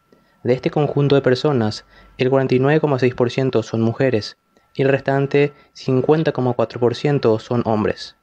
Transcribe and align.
De 0.42 0.54
este 0.54 0.70
conjunto 0.70 1.14
de 1.14 1.20
personas, 1.20 1.84
el 2.16 2.30
49,6% 2.30 3.62
son 3.62 3.82
mujeres 3.82 4.38
y 4.74 4.80
el 4.80 4.88
restante 4.88 5.52
50,4% 5.74 7.38
son 7.38 7.60
hombres. 7.66 8.16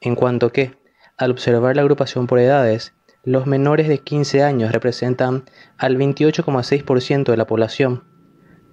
En 0.00 0.14
cuanto 0.14 0.52
que, 0.52 0.78
al 1.18 1.32
observar 1.32 1.76
la 1.76 1.82
agrupación 1.82 2.26
por 2.26 2.38
edades, 2.38 2.94
los 3.28 3.46
menores 3.46 3.88
de 3.88 3.98
15 3.98 4.42
años 4.42 4.72
representan 4.72 5.44
al 5.76 5.98
28,6% 5.98 7.30
de 7.30 7.36
la 7.36 7.46
población. 7.46 8.04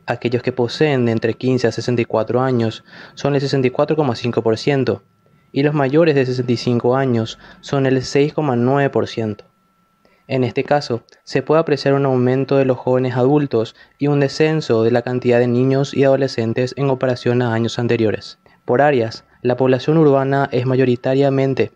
Aquellos 0.06 0.44
que 0.44 0.54
poseen 0.54 1.06
de 1.06 1.12
entre 1.12 1.34
15 1.34 1.68
a 1.68 1.72
64 1.74 2.40
años 2.40 2.86
son 3.16 3.36
el 3.36 3.42
64,5% 3.42 5.02
y 5.52 5.64
los 5.64 5.74
mayores 5.74 6.16
de 6.16 6.26
65 6.26 6.96
años 6.96 7.38
son 7.60 7.86
el 7.86 7.98
6,9%. 7.98 9.44
En 10.28 10.46
este 10.46 10.64
caso, 10.64 11.04
se 11.26 11.42
puede 11.42 11.60
apreciar 11.60 11.94
un 11.94 12.06
aumento 12.06 12.56
de 12.56 12.64
los 12.64 12.78
jóvenes 12.78 13.18
adultos 13.18 13.76
y 13.98 14.08
un 14.08 14.22
descenso 14.22 14.84
de 14.84 14.92
la 14.92 15.02
cantidad 15.02 15.40
de 15.40 15.48
niños 15.48 15.94
y 15.94 16.06
adolescentes 16.06 16.74
en 16.78 16.88
comparación 16.88 17.42
a 17.42 17.54
años 17.54 17.78
anteriores. 17.78 18.40
Por 18.64 18.82
áreas, 18.82 19.26
la 19.42 19.58
población 19.58 19.98
urbana 19.98 20.48
es 20.54 20.66
mayoritariamente 20.66 21.74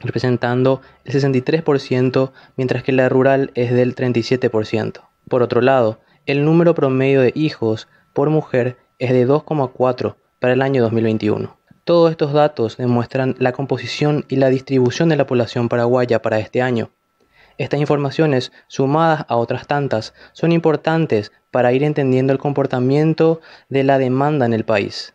representando 0.00 0.80
el 1.04 1.14
63%, 1.14 2.32
mientras 2.56 2.82
que 2.82 2.92
la 2.92 3.08
rural 3.08 3.50
es 3.54 3.72
del 3.72 3.94
37%. 3.94 5.00
Por 5.28 5.42
otro 5.42 5.60
lado, 5.60 6.00
el 6.26 6.44
número 6.44 6.74
promedio 6.74 7.20
de 7.20 7.32
hijos 7.34 7.88
por 8.12 8.30
mujer 8.30 8.76
es 8.98 9.12
de 9.12 9.26
2,4 9.26 10.16
para 10.40 10.52
el 10.54 10.62
año 10.62 10.82
2021. 10.82 11.56
Todos 11.84 12.10
estos 12.10 12.32
datos 12.32 12.76
demuestran 12.76 13.36
la 13.38 13.52
composición 13.52 14.24
y 14.28 14.36
la 14.36 14.48
distribución 14.48 15.08
de 15.08 15.16
la 15.16 15.26
población 15.26 15.68
paraguaya 15.68 16.20
para 16.20 16.38
este 16.40 16.62
año. 16.62 16.90
Estas 17.58 17.80
informaciones, 17.80 18.52
sumadas 18.66 19.24
a 19.28 19.36
otras 19.36 19.66
tantas, 19.66 20.12
son 20.32 20.52
importantes 20.52 21.32
para 21.50 21.72
ir 21.72 21.84
entendiendo 21.84 22.32
el 22.32 22.38
comportamiento 22.38 23.40
de 23.68 23.84
la 23.84 23.98
demanda 23.98 24.46
en 24.46 24.52
el 24.52 24.64
país. 24.64 25.14